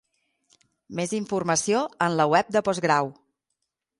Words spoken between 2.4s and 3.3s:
de Postgrau.